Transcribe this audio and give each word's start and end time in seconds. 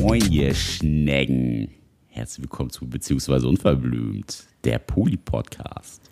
Moin, 0.00 0.20
ihr 0.30 0.54
Schnecken. 0.54 1.70
Herzlich 2.08 2.42
willkommen 2.42 2.68
zu 2.68 2.86
Beziehungsweise 2.86 3.48
Unverblümt, 3.48 4.44
der 4.64 4.80
Poli-Podcast. 4.80 6.10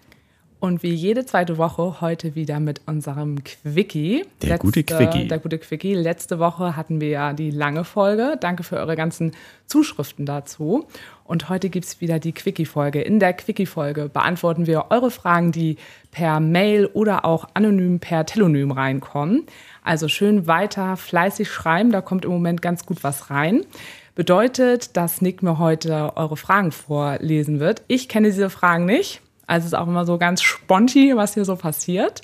Und 0.65 0.83
wie 0.83 0.95
jede 0.95 1.27
zweite 1.27 1.59
Woche 1.59 2.01
heute 2.01 2.35
wieder 2.35 2.59
mit 2.59 2.81
unserem 2.87 3.45
Quickie. 3.45 4.25
Der 4.41 4.49
Letzte, 4.49 4.65
gute 4.65 4.83
Quickie. 4.83 5.29
Der 5.29 5.39
gute 5.39 5.59
Quickie. 5.59 5.93
Letzte 5.93 6.39
Woche 6.39 6.75
hatten 6.75 7.03
wir 7.03 7.09
ja 7.11 7.33
die 7.35 7.51
lange 7.51 7.85
Folge. 7.85 8.39
Danke 8.41 8.63
für 8.63 8.79
eure 8.79 8.97
ganzen 8.97 9.33
Zuschriften 9.67 10.25
dazu. 10.25 10.87
Und 11.25 11.51
heute 11.51 11.69
gibt 11.69 11.85
es 11.85 12.01
wieder 12.01 12.19
die 12.19 12.33
Quickie-Folge. 12.33 13.03
In 13.03 13.21
der 13.21 13.35
Quickie-Folge 13.35 14.09
beantworten 14.09 14.67
wir 14.67 14.87
eure 14.89 15.11
Fragen, 15.11 15.53
die 15.53 15.77
per 16.11 16.41
Mail 16.41 16.87
oder 16.87 17.27
auch 17.27 17.47
anonym 17.53 18.01
per 18.01 18.25
Telonym 18.25 18.71
reinkommen. 18.71 19.43
Also 19.83 20.09
schön 20.09 20.47
weiter 20.47 20.97
fleißig 20.97 21.51
schreiben, 21.51 21.93
da 21.93 22.01
kommt 22.01 22.25
im 22.25 22.31
Moment 22.31 22.63
ganz 22.63 22.87
gut 22.87 23.05
was 23.05 23.29
rein. 23.29 23.67
Bedeutet, 24.15 24.97
dass 24.97 25.21
Nick 25.21 25.43
mir 25.43 25.59
heute 25.59 26.17
eure 26.17 26.39
Fragen 26.39 26.73
vorlesen 26.73 27.61
wird. 27.61 27.83
Ich 27.87 28.09
kenne 28.09 28.29
diese 28.29 28.49
Fragen 28.49 28.87
nicht. 28.87 29.21
Also 29.47 29.67
es 29.67 29.73
ist 29.73 29.79
auch 29.79 29.87
immer 29.87 30.05
so 30.05 30.19
ganz 30.19 30.43
sponti, 30.43 31.17
was 31.17 31.35
hier 31.35 31.45
so 31.45 31.57
passiert. 31.57 32.23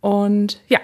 Und 0.00 0.60
ja, 0.68 0.78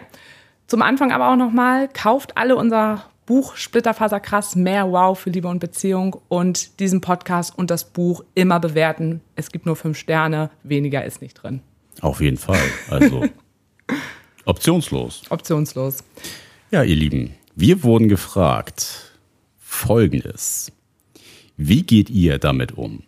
zum 0.66 0.82
Anfang 0.82 1.12
aber 1.12 1.30
auch 1.30 1.36
nochmal, 1.36 1.88
kauft 1.88 2.36
alle 2.36 2.56
unser 2.56 3.04
Buch 3.26 3.54
Splitterfaser 3.54 4.18
krass, 4.18 4.56
mehr 4.56 4.90
Wow 4.90 5.18
für 5.18 5.30
Liebe 5.30 5.46
und 5.46 5.60
Beziehung 5.60 6.20
und 6.28 6.80
diesen 6.80 7.00
Podcast 7.00 7.56
und 7.56 7.70
das 7.70 7.84
Buch 7.84 8.24
immer 8.34 8.58
bewerten. 8.58 9.20
Es 9.36 9.52
gibt 9.52 9.66
nur 9.66 9.76
fünf 9.76 9.98
Sterne, 9.98 10.50
weniger 10.64 11.04
ist 11.04 11.22
nicht 11.22 11.34
drin. 11.34 11.60
Auf 12.00 12.20
jeden 12.20 12.38
Fall. 12.38 12.60
Also 12.90 13.24
optionslos. 14.44 15.22
Optionslos. 15.30 16.02
Ja, 16.70 16.82
ihr 16.82 16.96
Lieben, 16.96 17.34
wir 17.54 17.82
wurden 17.84 18.08
gefragt, 18.08 19.12
folgendes. 19.58 20.72
Wie 21.56 21.82
geht 21.82 22.10
ihr 22.10 22.38
damit 22.38 22.72
um? 22.72 23.04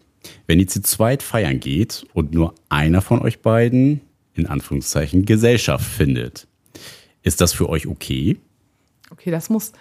Wenn 0.46 0.58
ihr 0.58 0.68
zu 0.68 0.82
zweit 0.82 1.22
feiern 1.22 1.60
geht 1.60 2.06
und 2.14 2.32
nur 2.32 2.54
einer 2.68 3.00
von 3.00 3.20
euch 3.20 3.40
beiden, 3.40 4.00
in 4.34 4.46
Anführungszeichen, 4.46 5.24
Gesellschaft 5.24 5.84
findet, 5.84 6.46
ist 7.22 7.40
das 7.40 7.52
für 7.52 7.68
euch 7.68 7.86
okay? 7.86 8.38
Okay, 9.10 9.30
das 9.30 9.50
muss 9.50 9.72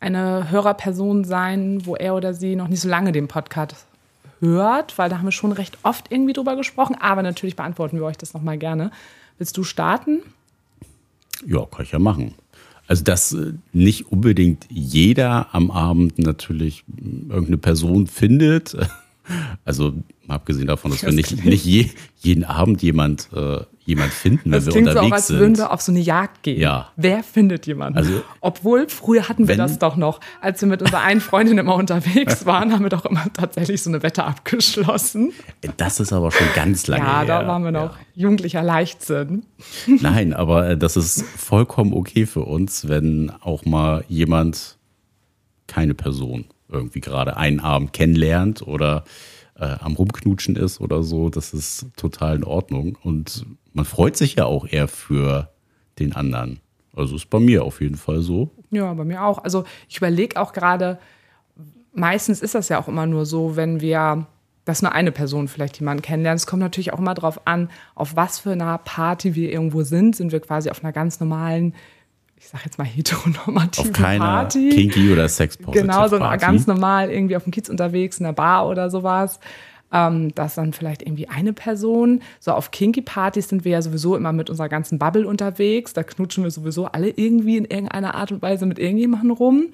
eine 0.00 0.50
Hörerperson 0.50 1.24
sein, 1.24 1.86
wo 1.86 1.94
er 1.94 2.14
oder 2.14 2.34
sie 2.34 2.56
noch 2.56 2.68
nicht 2.68 2.80
so 2.80 2.88
lange 2.88 3.12
den 3.12 3.28
Podcast 3.28 3.86
hört, 4.40 4.98
weil 4.98 5.08
da 5.08 5.18
haben 5.18 5.24
wir 5.24 5.32
schon 5.32 5.52
recht 5.52 5.78
oft 5.84 6.10
irgendwie 6.10 6.32
drüber 6.32 6.56
gesprochen. 6.56 6.96
Aber 7.00 7.22
natürlich 7.22 7.56
beantworten 7.56 7.98
wir 7.98 8.04
euch 8.04 8.18
das 8.18 8.34
nochmal 8.34 8.58
gerne. 8.58 8.90
Willst 9.38 9.56
du 9.56 9.64
starten? 9.64 10.20
Ja, 11.46 11.64
kann 11.64 11.84
ich 11.84 11.92
ja 11.92 11.98
machen. 11.98 12.34
Also, 12.88 13.04
dass 13.04 13.32
äh, 13.32 13.52
nicht 13.72 14.10
unbedingt 14.10 14.66
jeder 14.68 15.54
am 15.54 15.70
Abend 15.70 16.18
natürlich 16.18 16.84
irgendeine 16.98 17.58
Person 17.58 18.06
findet, 18.06 18.76
also 19.64 19.92
mal 20.26 20.36
abgesehen 20.36 20.66
davon, 20.66 20.90
dass 20.90 21.02
wir 21.02 21.12
nicht, 21.12 21.44
nicht 21.44 21.64
je, 21.64 21.90
jeden 22.18 22.44
Abend 22.44 22.82
jemand, 22.82 23.28
äh, 23.34 23.60
jemand 23.84 24.12
finden, 24.12 24.44
wenn 24.44 24.52
das 24.52 24.66
wir 24.66 24.76
unterwegs 24.76 24.94
so 24.94 25.00
auch, 25.00 25.12
als 25.12 25.26
sind. 25.28 25.38
würden 25.38 25.56
wir 25.58 25.72
auf 25.72 25.80
so 25.80 25.92
eine 25.92 26.00
Jagd 26.00 26.42
gehen. 26.42 26.60
Ja. 26.60 26.90
Wer 26.96 27.22
findet 27.22 27.66
jemanden? 27.66 27.98
Also, 27.98 28.22
Obwohl, 28.40 28.88
früher 28.88 29.28
hatten 29.28 29.48
wir 29.48 29.56
das 29.56 29.78
doch 29.78 29.96
noch. 29.96 30.20
Als 30.40 30.60
wir 30.60 30.68
mit 30.68 30.82
unserer 30.82 31.00
einen 31.00 31.20
Freundin 31.20 31.58
immer 31.58 31.74
unterwegs 31.74 32.46
waren, 32.46 32.72
haben 32.72 32.82
wir 32.82 32.90
doch 32.90 33.04
immer 33.04 33.24
tatsächlich 33.32 33.82
so 33.82 33.90
eine 33.90 34.02
Wette 34.02 34.24
abgeschlossen. 34.24 35.32
Das 35.76 36.00
ist 36.00 36.12
aber 36.12 36.30
schon 36.30 36.46
ganz 36.54 36.86
lange 36.86 37.04
ja, 37.04 37.20
her. 37.20 37.28
Ja, 37.28 37.42
da 37.42 37.48
waren 37.48 37.64
wir 37.64 37.72
noch 37.72 37.96
ja. 37.96 37.98
jugendlicher 38.14 38.62
Leichtsinn. 38.62 39.44
Nein, 40.00 40.32
aber 40.32 40.70
äh, 40.70 40.78
das 40.78 40.96
ist 40.96 41.22
vollkommen 41.22 41.92
okay 41.92 42.26
für 42.26 42.42
uns, 42.42 42.88
wenn 42.88 43.32
auch 43.40 43.64
mal 43.64 44.04
jemand 44.08 44.78
keine 45.66 45.94
Person 45.94 46.44
irgendwie 46.72 47.00
gerade 47.00 47.36
einen 47.36 47.60
Abend 47.60 47.92
kennenlernt 47.92 48.62
oder 48.62 49.04
äh, 49.56 49.76
am 49.80 49.94
Rumknutschen 49.94 50.56
ist 50.56 50.80
oder 50.80 51.02
so, 51.02 51.28
das 51.28 51.54
ist 51.54 51.86
total 51.96 52.36
in 52.36 52.44
Ordnung. 52.44 52.98
Und 53.02 53.46
man 53.72 53.84
freut 53.84 54.16
sich 54.16 54.36
ja 54.36 54.44
auch 54.44 54.66
eher 54.66 54.88
für 54.88 55.50
den 55.98 56.14
anderen. 56.14 56.60
Also 56.94 57.16
ist 57.16 57.30
bei 57.30 57.40
mir 57.40 57.64
auf 57.64 57.80
jeden 57.80 57.96
Fall 57.96 58.20
so. 58.20 58.50
Ja, 58.70 58.92
bei 58.94 59.04
mir 59.04 59.24
auch. 59.24 59.44
Also 59.44 59.64
ich 59.88 59.96
überlege 59.98 60.40
auch 60.40 60.52
gerade, 60.52 60.98
meistens 61.94 62.42
ist 62.42 62.54
das 62.54 62.68
ja 62.68 62.80
auch 62.80 62.88
immer 62.88 63.06
nur 63.06 63.24
so, 63.24 63.56
wenn 63.56 63.80
wir, 63.80 64.26
dass 64.64 64.82
nur 64.82 64.92
eine 64.92 65.12
Person 65.12 65.48
vielleicht 65.48 65.78
jemanden 65.78 66.02
kennenlernt. 66.02 66.40
Es 66.40 66.46
kommt 66.46 66.62
natürlich 66.62 66.92
auch 66.92 66.98
immer 66.98 67.14
darauf 67.14 67.46
an, 67.46 67.70
auf 67.94 68.16
was 68.16 68.40
für 68.40 68.52
einer 68.52 68.78
Party 68.78 69.34
wir 69.34 69.50
irgendwo 69.50 69.82
sind. 69.82 70.16
Sind 70.16 70.32
wir 70.32 70.40
quasi 70.40 70.70
auf 70.70 70.82
einer 70.82 70.92
ganz 70.92 71.20
normalen 71.20 71.74
ich 72.42 72.48
sag 72.48 72.64
jetzt 72.64 72.76
mal 72.76 72.84
heteronormative 72.84 73.88
auf 73.88 73.92
keiner 73.92 74.24
Party. 74.24 74.70
Kinky 74.70 75.12
oder 75.12 75.28
Sexpositive 75.28 75.86
Genau, 75.86 76.08
so 76.08 76.18
ganz 76.18 76.66
normal 76.66 77.10
irgendwie 77.10 77.36
auf 77.36 77.44
dem 77.44 77.52
Kiez 77.52 77.68
unterwegs, 77.68 78.18
in 78.18 78.24
der 78.24 78.32
Bar 78.32 78.68
oder 78.68 78.90
sowas. 78.90 79.38
Ähm, 79.92 80.34
das 80.34 80.56
dann 80.56 80.72
vielleicht 80.72 81.02
irgendwie 81.02 81.28
eine 81.28 81.52
Person. 81.52 82.20
So 82.40 82.52
auf 82.52 82.72
Kinky-Partys 82.72 83.48
sind 83.48 83.64
wir 83.64 83.72
ja 83.72 83.82
sowieso 83.82 84.16
immer 84.16 84.32
mit 84.32 84.50
unserer 84.50 84.68
ganzen 84.68 84.98
Bubble 84.98 85.26
unterwegs. 85.26 85.92
Da 85.92 86.02
knutschen 86.02 86.42
wir 86.42 86.50
sowieso 86.50 86.86
alle 86.86 87.10
irgendwie 87.10 87.58
in 87.58 87.64
irgendeiner 87.64 88.14
Art 88.16 88.32
und 88.32 88.42
Weise 88.42 88.66
mit 88.66 88.78
irgendjemandem 88.78 89.30
rum. 89.30 89.66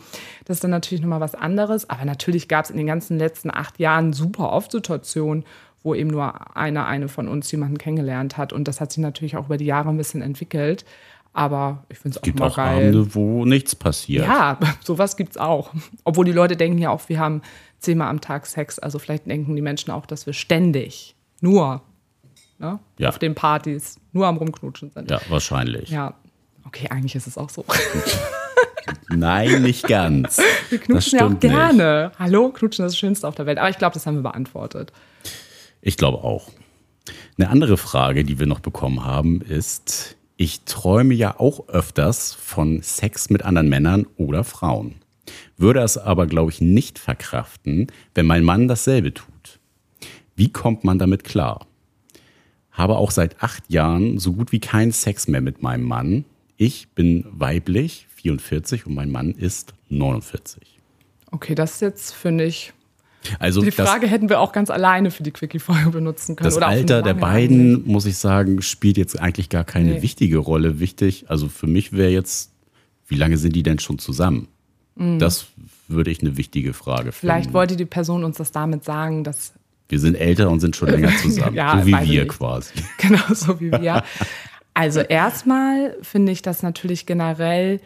Das 0.44 0.58
ist 0.58 0.64
dann 0.64 0.72
natürlich 0.72 1.00
nochmal 1.00 1.20
was 1.20 1.34
anderes. 1.34 1.88
Aber 1.88 2.04
natürlich 2.04 2.48
gab 2.48 2.66
es 2.66 2.70
in 2.70 2.76
den 2.76 2.86
ganzen 2.86 3.16
letzten 3.16 3.50
acht 3.50 3.78
Jahren 3.78 4.12
super 4.12 4.52
oft 4.52 4.72
Situationen, 4.72 5.44
wo 5.82 5.94
eben 5.94 6.10
nur 6.10 6.54
einer, 6.56 6.86
eine 6.86 7.08
von 7.08 7.28
uns 7.28 7.50
jemanden 7.50 7.78
kennengelernt 7.78 8.36
hat. 8.36 8.52
Und 8.52 8.68
das 8.68 8.80
hat 8.80 8.92
sich 8.92 9.00
natürlich 9.00 9.36
auch 9.36 9.46
über 9.46 9.56
die 9.56 9.66
Jahre 9.66 9.88
ein 9.88 9.96
bisschen 9.96 10.20
entwickelt. 10.20 10.84
Aber 11.38 11.84
ich 11.88 11.98
finde 11.98 12.16
es 12.16 12.18
auch 12.18 12.22
gibt 12.24 12.40
mal 12.40 12.48
auch 12.48 12.56
geil. 12.56 12.88
Abende, 12.88 13.14
wo 13.14 13.44
nichts 13.44 13.76
passiert. 13.76 14.24
Ja, 14.26 14.58
sowas 14.84 15.16
gibt 15.16 15.30
es 15.32 15.36
auch. 15.36 15.72
Obwohl 16.02 16.24
die 16.24 16.32
Leute 16.32 16.56
denken 16.56 16.78
ja 16.78 16.90
auch, 16.90 17.08
wir 17.08 17.20
haben 17.20 17.42
zehnmal 17.78 18.08
am 18.08 18.20
Tag 18.20 18.44
Sex. 18.46 18.80
Also 18.80 18.98
vielleicht 18.98 19.26
denken 19.26 19.54
die 19.54 19.62
Menschen 19.62 19.92
auch, 19.92 20.04
dass 20.04 20.26
wir 20.26 20.32
ständig 20.32 21.14
nur 21.40 21.80
ne, 22.58 22.80
Ja. 22.98 23.08
auf 23.10 23.20
den 23.20 23.36
Partys 23.36 24.00
nur 24.12 24.26
am 24.26 24.36
Rumknutschen 24.36 24.90
sind. 24.90 25.12
Ja, 25.12 25.20
wahrscheinlich. 25.28 25.90
Ja. 25.90 26.14
Okay, 26.66 26.88
eigentlich 26.90 27.14
ist 27.14 27.28
es 27.28 27.38
auch 27.38 27.50
so. 27.50 27.64
Nein, 29.08 29.62
nicht 29.62 29.86
ganz. 29.86 30.38
Wir 30.70 30.78
knutschen 30.78 31.18
ja 31.18 31.24
auch 31.24 31.28
stimmt 31.28 31.42
nicht. 31.44 31.54
gerne. 31.54 32.10
Hallo, 32.18 32.48
knutschen 32.50 32.84
ist 32.84 32.92
das 32.94 32.98
Schönste 32.98 33.28
auf 33.28 33.36
der 33.36 33.46
Welt. 33.46 33.58
Aber 33.58 33.70
ich 33.70 33.78
glaube, 33.78 33.94
das 33.94 34.06
haben 34.06 34.16
wir 34.16 34.22
beantwortet. 34.22 34.92
Ich 35.82 35.96
glaube 35.96 36.18
auch. 36.18 36.50
Eine 37.38 37.48
andere 37.48 37.76
Frage, 37.76 38.24
die 38.24 38.38
wir 38.40 38.46
noch 38.46 38.60
bekommen 38.60 39.04
haben, 39.04 39.40
ist, 39.40 40.16
ich 40.40 40.60
träume 40.60 41.14
ja 41.14 41.38
auch 41.40 41.68
öfters 41.68 42.32
von 42.32 42.80
Sex 42.80 43.28
mit 43.28 43.42
anderen 43.42 43.68
Männern 43.68 44.06
oder 44.16 44.44
Frauen. 44.44 44.94
Würde 45.56 45.80
es 45.80 45.98
aber, 45.98 46.28
glaube 46.28 46.52
ich, 46.52 46.60
nicht 46.60 47.00
verkraften, 47.00 47.88
wenn 48.14 48.24
mein 48.24 48.44
Mann 48.44 48.68
dasselbe 48.68 49.12
tut. 49.12 49.58
Wie 50.36 50.50
kommt 50.50 50.84
man 50.84 51.00
damit 51.00 51.24
klar? 51.24 51.66
Habe 52.70 52.96
auch 52.96 53.10
seit 53.10 53.42
acht 53.42 53.68
Jahren 53.68 54.20
so 54.20 54.32
gut 54.32 54.52
wie 54.52 54.60
keinen 54.60 54.92
Sex 54.92 55.26
mehr 55.26 55.40
mit 55.40 55.60
meinem 55.60 55.82
Mann. 55.82 56.24
Ich 56.56 56.88
bin 56.90 57.26
weiblich, 57.30 58.06
44, 58.14 58.86
und 58.86 58.94
mein 58.94 59.10
Mann 59.10 59.32
ist 59.32 59.74
49. 59.88 60.78
Okay, 61.32 61.56
das 61.56 61.74
ist 61.74 61.80
jetzt, 61.80 62.14
finde 62.14 62.44
ich, 62.44 62.72
Also 63.38 63.60
die 63.62 63.70
das, 63.70 63.88
Frage 63.88 64.06
hätten 64.06 64.28
wir 64.28 64.40
auch 64.40 64.52
ganz 64.52 64.70
alleine 64.70 65.10
für 65.10 65.22
die 65.22 65.30
Quickie-Folge 65.30 65.90
benutzen 65.90 66.36
können. 66.36 66.44
das 66.44 66.58
Alter 66.58 67.02
der 67.02 67.14
beiden, 67.14 67.70
Ansicht. 67.74 67.86
muss 67.86 68.06
ich 68.06 68.16
sagen, 68.16 68.62
spielt 68.62 68.96
jetzt 68.96 69.18
eigentlich 69.20 69.48
gar 69.48 69.64
keine 69.64 69.94
Nee. 69.94 70.02
wichtige 70.02 70.38
Rolle. 70.38 70.80
Wichtig, 70.80 71.26
also 71.28 71.48
für 71.48 71.66
mich 71.66 71.92
wäre 71.92 72.10
jetzt, 72.10 72.52
wie 73.06 73.16
lange 73.16 73.36
sind 73.38 73.54
die 73.56 73.62
denn 73.62 73.78
schon 73.78 73.98
zusammen? 73.98 74.48
Das 74.96 75.46
würde 75.86 76.10
ich 76.10 76.20
eine 76.22 76.36
wichtige 76.36 76.72
Frage 76.72 77.08
Mhm. 77.08 77.12
Vielleicht 77.12 77.44
finden. 77.44 77.54
wollte 77.54 77.76
die 77.76 77.84
Person 77.84 78.24
uns 78.24 78.36
das 78.38 78.50
damit 78.50 78.84
sagen, 78.84 79.22
dass 79.24 79.52
Wir 79.88 80.00
sind 80.00 80.16
älter 80.16 80.50
und 80.50 80.60
sind 80.60 80.74
schon 80.76 80.88
länger 80.90 81.12
zusammen. 81.22 81.54
Ja, 81.54 81.78
so 81.80 81.86
wie 81.86 81.92
wir 81.92 82.22
nicht. 82.24 82.28
quasi. 82.28 82.74
Genau 82.98 83.22
so 83.32 83.60
wie 83.60 83.70
wir. 83.70 84.02
Also 84.74 85.00
erstmal 85.00 85.96
finde 86.02 86.30
ich 86.30 86.40
das 86.42 86.62
natürlich 86.62 87.04
generell, 87.04 87.80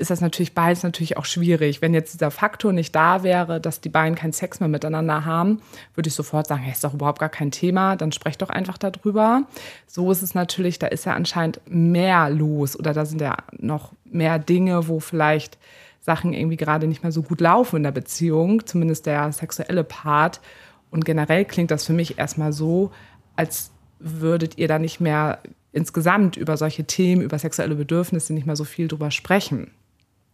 ist 0.00 0.10
das 0.10 0.22
natürlich 0.22 0.54
beides 0.54 0.82
natürlich 0.82 1.18
auch 1.18 1.26
schwierig. 1.26 1.82
Wenn 1.82 1.92
jetzt 1.92 2.14
dieser 2.14 2.30
Faktor 2.30 2.72
nicht 2.72 2.94
da 2.96 3.22
wäre, 3.22 3.60
dass 3.60 3.82
die 3.82 3.90
beiden 3.90 4.14
keinen 4.14 4.32
Sex 4.32 4.58
mehr 4.58 4.68
miteinander 4.68 5.26
haben, 5.26 5.60
würde 5.94 6.08
ich 6.08 6.14
sofort 6.14 6.46
sagen, 6.46 6.62
hey, 6.62 6.72
ist 6.72 6.82
doch 6.82 6.94
überhaupt 6.94 7.18
gar 7.18 7.28
kein 7.28 7.50
Thema, 7.50 7.96
dann 7.96 8.10
sprecht 8.10 8.40
doch 8.40 8.48
einfach 8.48 8.78
darüber. 8.78 9.42
So 9.86 10.10
ist 10.10 10.22
es 10.22 10.34
natürlich, 10.34 10.78
da 10.78 10.86
ist 10.86 11.04
ja 11.04 11.12
anscheinend 11.12 11.60
mehr 11.66 12.30
los 12.30 12.78
oder 12.78 12.94
da 12.94 13.04
sind 13.04 13.20
ja 13.20 13.36
noch 13.58 13.92
mehr 14.04 14.38
Dinge, 14.38 14.88
wo 14.88 15.00
vielleicht 15.00 15.58
Sachen 16.00 16.32
irgendwie 16.32 16.56
gerade 16.56 16.86
nicht 16.86 17.02
mehr 17.02 17.12
so 17.12 17.22
gut 17.22 17.42
laufen 17.42 17.76
in 17.76 17.82
der 17.82 17.92
Beziehung, 17.92 18.66
zumindest 18.66 19.04
der 19.04 19.32
sexuelle 19.32 19.84
Part. 19.84 20.40
Und 20.90 21.04
generell 21.04 21.44
klingt 21.44 21.70
das 21.70 21.84
für 21.84 21.92
mich 21.92 22.18
erstmal 22.18 22.54
so, 22.54 22.90
als 23.36 23.70
würdet 23.98 24.56
ihr 24.56 24.66
da 24.66 24.78
nicht 24.78 24.98
mehr 25.00 25.40
insgesamt 25.72 26.38
über 26.38 26.56
solche 26.56 26.84
Themen, 26.84 27.20
über 27.20 27.38
sexuelle 27.38 27.74
Bedürfnisse 27.74 28.32
nicht 28.32 28.46
mehr 28.46 28.56
so 28.56 28.64
viel 28.64 28.88
drüber 28.88 29.10
sprechen. 29.10 29.72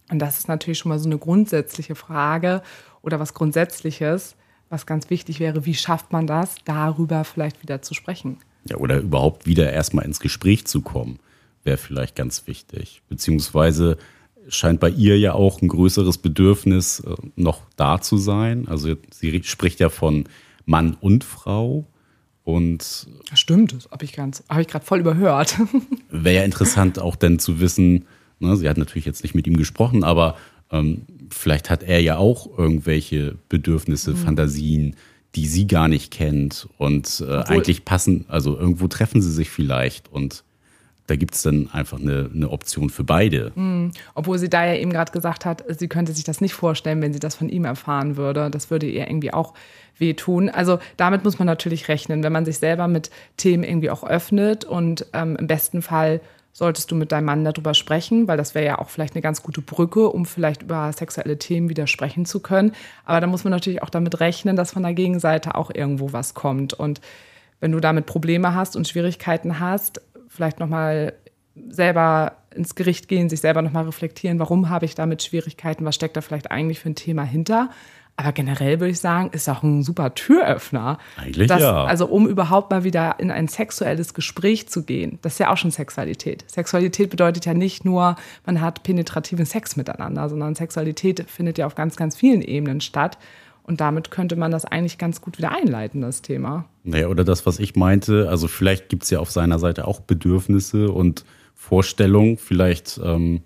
Und 0.09 0.19
das 0.19 0.37
ist 0.39 0.47
natürlich 0.47 0.79
schon 0.79 0.89
mal 0.89 0.99
so 0.99 1.09
eine 1.09 1.17
grundsätzliche 1.17 1.95
Frage 1.95 2.61
oder 3.01 3.19
was 3.19 3.33
Grundsätzliches, 3.33 4.35
was 4.69 4.85
ganz 4.85 5.09
wichtig 5.09 5.39
wäre, 5.39 5.65
wie 5.65 5.75
schafft 5.75 6.11
man 6.11 6.27
das, 6.27 6.55
darüber 6.65 7.23
vielleicht 7.23 7.61
wieder 7.61 7.81
zu 7.81 7.93
sprechen? 7.93 8.37
Ja, 8.69 8.77
oder 8.77 8.99
überhaupt 8.99 9.45
wieder 9.45 9.71
erstmal 9.71 10.05
ins 10.05 10.19
Gespräch 10.19 10.65
zu 10.65 10.81
kommen. 10.81 11.19
wäre 11.63 11.77
vielleicht 11.77 12.15
ganz 12.15 12.47
wichtig. 12.47 13.01
Beziehungsweise 13.09 13.97
scheint 14.47 14.79
bei 14.79 14.89
ihr 14.89 15.19
ja 15.19 15.33
auch 15.33 15.61
ein 15.61 15.67
größeres 15.67 16.17
Bedürfnis 16.17 17.01
äh, 17.01 17.15
noch 17.35 17.61
da 17.75 17.99
zu 17.99 18.17
sein. 18.17 18.67
Also 18.67 18.95
sie 19.11 19.43
spricht 19.43 19.79
ja 19.79 19.89
von 19.89 20.25
Mann 20.65 20.95
und 20.99 21.23
Frau. 21.23 21.85
Und 22.43 23.07
Stimmt, 23.33 23.73
das 23.73 23.89
habe 23.91 24.05
ich 24.05 24.13
ganz, 24.13 24.43
habe 24.47 24.61
ich 24.61 24.67
gerade 24.67 24.85
voll 24.85 24.99
überhört. 24.99 25.57
Wäre 26.09 26.37
ja 26.37 26.43
interessant 26.43 26.99
auch 26.99 27.17
dann 27.17 27.39
zu 27.39 27.59
wissen, 27.59 28.05
sie 28.39 28.69
hat 28.69 28.77
natürlich 28.77 29.05
jetzt 29.05 29.23
nicht 29.23 29.35
mit 29.35 29.47
ihm 29.47 29.57
gesprochen, 29.57 30.03
aber 30.03 30.37
ähm, 30.71 31.03
vielleicht 31.29 31.69
hat 31.69 31.83
er 31.83 32.01
ja 32.01 32.17
auch 32.17 32.57
irgendwelche 32.57 33.35
Bedürfnisse, 33.49 34.11
mhm. 34.11 34.17
Fantasien, 34.17 34.95
die 35.35 35.47
sie 35.47 35.67
gar 35.67 35.87
nicht 35.87 36.11
kennt 36.11 36.67
und 36.77 37.23
äh, 37.27 37.43
eigentlich 37.43 37.85
passen, 37.85 38.25
also 38.27 38.57
irgendwo 38.57 38.87
treffen 38.87 39.21
sie 39.21 39.31
sich 39.31 39.49
vielleicht 39.49 40.11
und 40.11 40.43
da 41.07 41.15
gibt 41.15 41.35
es 41.35 41.41
dann 41.41 41.69
einfach 41.71 41.99
eine, 41.99 42.29
eine, 42.33 42.49
Option 42.49 42.89
für 42.89 43.05
beide. 43.05 43.53
Mhm. 43.55 43.91
Obwohl 44.13 44.37
sie 44.37 44.49
da 44.49 44.65
ja 44.65 44.75
eben 44.75 44.91
gerade 44.91 45.11
gesagt 45.11 45.45
hat, 45.45 45.63
sie 45.67 45.87
könnte 45.87 46.11
sich 46.11 46.25
das 46.25 46.41
nicht 46.41 46.53
vorstellen, 46.53 47.01
wenn 47.01 47.13
sie 47.13 47.19
das 47.19 47.35
von 47.35 47.47
ihm 47.47 47.63
erfahren 47.63 48.17
würde. 48.17 48.49
Das 48.51 48.69
würde 48.69 48.87
ihr 48.87 49.07
irgendwie 49.07 49.33
auch 49.33 49.53
wehtun. 49.97 50.49
Also 50.49 50.79
damit 50.97 51.23
muss 51.23 51.39
man 51.39 51.45
natürlich 51.45 51.87
rechnen, 51.87 52.23
wenn 52.23 52.33
man 52.33 52.43
sich 52.43 52.57
selber 52.57 52.89
mit 52.89 53.09
Themen 53.37 53.63
irgendwie 53.63 53.89
auch 53.89 54.03
öffnet 54.03 54.65
und 54.65 55.05
ähm, 55.13 55.37
im 55.37 55.47
besten 55.47 55.81
Fall 55.81 56.19
solltest 56.57 56.89
du 56.89 56.95
mit 56.95 57.11
deinem 57.11 57.25
Mann 57.25 57.45
darüber 57.45 57.75
sprechen, 57.75 58.27
weil 58.27 58.35
das 58.35 58.55
wäre 58.55 58.65
ja 58.65 58.79
auch 58.79 58.89
vielleicht 58.89 59.13
eine 59.13 59.21
ganz 59.21 59.43
gute 59.43 59.61
Brücke, 59.61 60.09
um 60.09 60.25
vielleicht 60.25 60.63
über 60.63 60.91
sexuelle 60.91 61.37
Themen 61.37 61.69
wieder 61.69 61.85
sprechen 61.85 62.25
zu 62.25 62.39
können. 62.39 62.71
Aber 63.05 63.21
da 63.21 63.27
muss 63.27 63.43
man 63.43 63.51
natürlich 63.51 63.83
auch 63.83 63.91
damit 63.91 64.19
rechnen, 64.19 64.55
dass 64.55 64.71
von 64.71 64.81
der 64.81 64.95
Gegenseite 64.95 65.53
auch 65.53 65.69
irgendwo 65.71 66.13
was 66.13 66.33
kommt. 66.33 66.73
Und 66.73 66.99
wenn 67.59 67.73
du 67.73 67.79
damit 67.79 68.07
Probleme 68.07 68.55
hast 68.55 68.75
und 68.75 68.87
Schwierigkeiten 68.87 69.59
hast, 69.59 70.01
vielleicht 70.29 70.59
nochmal 70.59 71.13
selber 71.69 72.37
ins 72.55 72.73
Gericht 72.73 73.07
gehen, 73.07 73.29
sich 73.29 73.41
selber 73.41 73.61
nochmal 73.61 73.85
reflektieren, 73.85 74.39
warum 74.39 74.69
habe 74.69 74.85
ich 74.85 74.95
damit 74.95 75.21
Schwierigkeiten, 75.21 75.85
was 75.85 75.93
steckt 75.93 76.17
da 76.17 76.21
vielleicht 76.21 76.49
eigentlich 76.49 76.79
für 76.79 76.89
ein 76.89 76.95
Thema 76.95 77.21
hinter. 77.21 77.69
Aber 78.19 78.31
generell 78.31 78.79
würde 78.79 78.89
ich 78.89 78.99
sagen, 78.99 79.29
ist 79.31 79.47
auch 79.47 79.61
ein 79.61 79.83
super 79.83 80.15
Türöffner. 80.15 80.97
Eigentlich 81.17 81.47
dass, 81.47 81.61
ja. 81.61 81.85
Also 81.85 82.07
um 82.07 82.27
überhaupt 82.27 82.71
mal 82.71 82.83
wieder 82.83 83.19
in 83.19 83.29
ein 83.29 83.47
sexuelles 83.47 84.15
Gespräch 84.15 84.67
zu 84.67 84.83
gehen. 84.83 85.19
Das 85.21 85.33
ist 85.33 85.39
ja 85.39 85.51
auch 85.51 85.57
schon 85.57 85.69
Sexualität. 85.69 86.43
Sexualität 86.47 87.11
bedeutet 87.11 87.45
ja 87.45 87.53
nicht 87.53 87.85
nur, 87.85 88.15
man 88.43 88.59
hat 88.59 88.81
penetrativen 88.81 89.45
Sex 89.45 89.75
miteinander, 89.75 90.29
sondern 90.29 90.55
Sexualität 90.55 91.25
findet 91.29 91.59
ja 91.59 91.67
auf 91.67 91.75
ganz, 91.75 91.95
ganz 91.95 92.15
vielen 92.15 92.41
Ebenen 92.41 92.81
statt. 92.81 93.19
Und 93.61 93.81
damit 93.81 94.09
könnte 94.09 94.35
man 94.35 94.49
das 94.49 94.65
eigentlich 94.65 94.97
ganz 94.97 95.21
gut 95.21 95.37
wieder 95.37 95.51
einleiten, 95.51 96.01
das 96.01 96.23
Thema. 96.23 96.65
Naja, 96.83 97.09
oder 97.09 97.23
das, 97.23 97.45
was 97.45 97.59
ich 97.59 97.75
meinte, 97.75 98.29
also 98.29 98.47
vielleicht 98.47 98.89
gibt 98.89 99.03
es 99.03 99.11
ja 99.11 99.19
auf 99.19 99.29
seiner 99.29 99.59
Seite 99.59 99.87
auch 99.87 99.99
Bedürfnisse 99.99 100.89
und 100.89 101.23
Vorstellungen. 101.53 102.37
Vielleicht 102.37 102.99
ähm, 103.03 103.41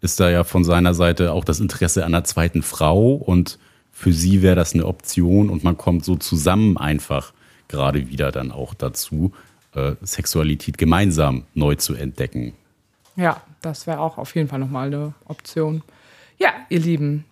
ist 0.00 0.18
da 0.18 0.30
ja 0.30 0.44
von 0.44 0.64
seiner 0.64 0.94
Seite 0.94 1.32
auch 1.32 1.44
das 1.44 1.60
Interesse 1.60 2.06
an 2.06 2.14
einer 2.14 2.24
zweiten 2.24 2.62
Frau 2.62 3.14
und 3.14 3.58
für 3.94 4.12
sie 4.12 4.42
wäre 4.42 4.56
das 4.56 4.74
eine 4.74 4.86
Option 4.86 5.48
und 5.48 5.62
man 5.62 5.78
kommt 5.78 6.04
so 6.04 6.16
zusammen 6.16 6.76
einfach 6.76 7.32
gerade 7.68 8.08
wieder 8.08 8.32
dann 8.32 8.50
auch 8.50 8.74
dazu, 8.74 9.32
äh, 9.74 9.92
Sexualität 10.02 10.76
gemeinsam 10.76 11.44
neu 11.54 11.76
zu 11.76 11.94
entdecken. 11.94 12.54
Ja, 13.16 13.40
das 13.62 13.86
wäre 13.86 14.00
auch 14.00 14.18
auf 14.18 14.34
jeden 14.34 14.48
Fall 14.48 14.58
nochmal 14.58 14.88
eine 14.88 15.14
Option. 15.26 15.82
Ja, 16.38 16.50
ihr 16.68 16.80
Lieben, 16.80 17.24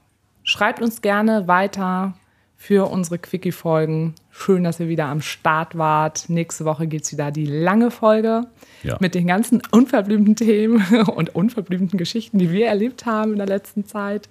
schreibt 0.45 0.81
uns 0.81 1.03
gerne 1.03 1.49
weiter 1.49 2.15
für 2.57 2.89
unsere 2.89 3.19
Quickie-Folgen. 3.19 4.15
Schön, 4.31 4.63
dass 4.63 4.79
ihr 4.79 4.89
wieder 4.89 5.07
am 5.07 5.21
Start 5.21 5.77
wart. 5.77 6.29
Nächste 6.29 6.65
Woche 6.65 6.87
geht 6.87 7.03
es 7.03 7.13
wieder 7.13 7.33
die 7.33 7.45
lange 7.45 7.91
Folge 7.91 8.47
ja. 8.85 8.97
mit 9.01 9.17
den 9.17 9.27
ganzen 9.27 9.63
unverblümten 9.73 10.37
Themen 10.37 10.85
und 11.17 11.35
unverblümten 11.35 11.99
Geschichten, 11.99 12.39
die 12.39 12.53
wir 12.53 12.69
erlebt 12.69 13.05
haben 13.05 13.33
in 13.33 13.39
der 13.39 13.49
letzten 13.49 13.85
Zeit. 13.85 14.29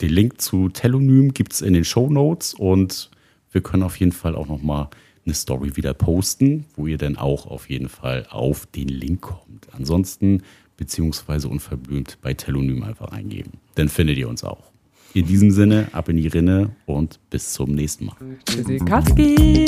Den 0.00 0.10
Link 0.10 0.40
zu 0.40 0.70
Telonym 0.70 1.34
gibt 1.34 1.52
es 1.52 1.60
in 1.60 1.74
den 1.74 1.84
Show 1.84 2.08
Notes 2.08 2.54
und 2.54 3.10
wir 3.52 3.60
können 3.60 3.82
auf 3.82 3.96
jeden 3.96 4.12
Fall 4.12 4.34
auch 4.34 4.48
noch 4.48 4.62
mal 4.62 4.88
eine 5.26 5.34
Story 5.34 5.76
wieder 5.76 5.92
posten, 5.92 6.64
wo 6.74 6.86
ihr 6.86 6.96
dann 6.96 7.18
auch 7.18 7.46
auf 7.46 7.68
jeden 7.68 7.90
Fall 7.90 8.26
auf 8.30 8.64
den 8.66 8.88
Link 8.88 9.20
kommt. 9.20 9.68
Ansonsten 9.72 10.42
beziehungsweise 10.78 11.48
unverblümt 11.48 12.18
bei 12.22 12.32
Telonym 12.32 12.82
einfach 12.82 13.12
eingeben. 13.12 13.52
Dann 13.74 13.90
findet 13.90 14.16
ihr 14.16 14.28
uns 14.30 14.42
auch. 14.42 14.70
In 15.12 15.26
diesem 15.26 15.50
Sinne, 15.50 15.88
ab 15.92 16.08
in 16.08 16.16
die 16.16 16.28
Rinne 16.28 16.70
und 16.86 17.20
bis 17.28 17.52
zum 17.52 17.72
nächsten 17.72 18.06
Mal. 18.06 18.16
Tschüssikowski. 18.46 19.66